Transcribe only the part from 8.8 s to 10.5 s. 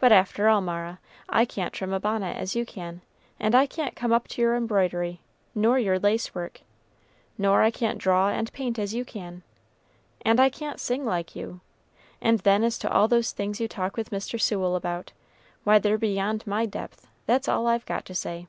you can, and I